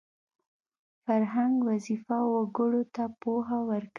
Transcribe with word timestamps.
فرهنګ 1.03 1.55
وظیفه 1.69 2.17
وګړو 2.33 2.81
ته 2.95 3.03
پوهه 3.21 3.59
ورکوي 3.69 3.89